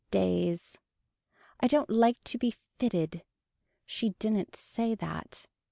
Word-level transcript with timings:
Days. 0.09 0.79
I 1.59 1.67
don't 1.67 1.91
like 1.91 2.17
to 2.23 2.39
be 2.39 2.55
fitted. 2.79 3.21
She 3.85 4.15
didn't 4.17 4.55
say 4.55 4.95
that. 4.95 5.45